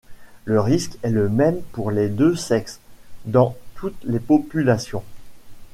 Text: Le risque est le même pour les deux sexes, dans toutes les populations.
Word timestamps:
Le 0.45 0.59
risque 0.59 0.97
est 1.03 1.11
le 1.11 1.29
même 1.29 1.61
pour 1.73 1.91
les 1.91 2.09
deux 2.09 2.35
sexes, 2.35 2.79
dans 3.25 3.55
toutes 3.75 4.03
les 4.03 4.19
populations. 4.19 5.03